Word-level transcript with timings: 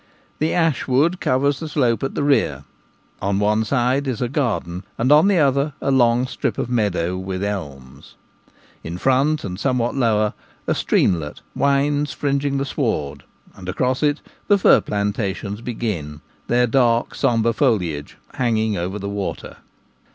The 0.39 0.51
ash 0.55 0.87
wood 0.87 1.19
covers 1.19 1.59
the 1.59 1.69
slope 1.69 2.01
at 2.01 2.15
the 2.15 2.23
rear; 2.23 2.63
on 3.21 3.37
one 3.37 3.63
side 3.63 4.07
is 4.07 4.19
a 4.19 4.27
garden, 4.27 4.83
and 4.97 5.11
on 5.11 5.27
the 5.27 5.37
other 5.37 5.73
a 5.79 5.91
long 5.91 6.25
strip 6.25 6.57
of 6.57 6.71
meadow 6.71 7.15
with 7.15 7.43
elms. 7.43 8.15
In 8.83 8.97
front, 8.97 9.43
and 9.43 9.59
somewhat 9.59 9.93
lower, 9.93 10.33
a 10.65 10.73
streamlet 10.73 11.41
winds, 11.53 12.13
fringing 12.13 12.57
the 12.57 12.65
sward, 12.65 13.25
and 13.53 13.69
across 13.69 14.01
it 14.01 14.21
the 14.47 14.57
fir 14.57 14.81
plantations 14.81 15.61
begin, 15.61 16.21
their 16.47 16.65
dark 16.65 17.13
sombre 17.13 17.53
foliage 17.53 18.17
hanging 18.33 18.75
over 18.75 18.97
the 18.97 19.07
water. 19.07 19.57